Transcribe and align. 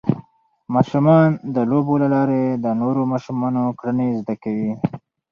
ماشومان 0.73 1.27
د 1.55 1.57
لوبو 1.71 1.93
له 2.03 2.07
لارې 2.15 2.43
د 2.63 2.67
نورو 2.81 3.01
ماشومانو 3.11 3.63
کړنې 3.79 4.07
زده 4.19 4.35
کوي. 4.43 4.71